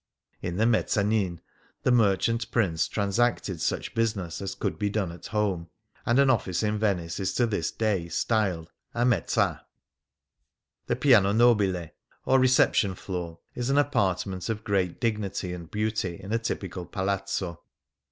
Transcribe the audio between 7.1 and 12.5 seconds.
is to this day styled a mezza. The piano noh'ile^ or